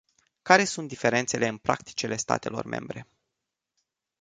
Care 0.41 0.63
sunt 0.65 0.87
diferențele 0.87 1.47
în 1.47 1.57
practicile 1.57 2.15
statelor 2.15 2.65
membre? 2.65 3.07